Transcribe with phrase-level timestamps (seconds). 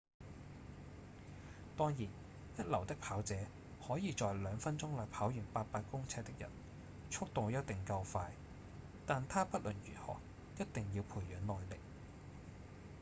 [1.77, 3.35] 當然一流的跑者
[3.87, 6.49] 可以在兩分鐘內跑完八百公尺的人
[7.11, 8.31] 速度一定夠快
[9.05, 10.17] 但他不論如何
[10.57, 11.79] 一定要培養耐力